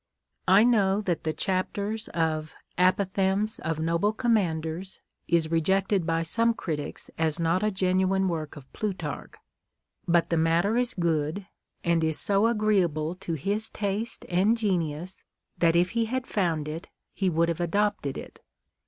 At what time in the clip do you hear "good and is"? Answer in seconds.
10.95-12.19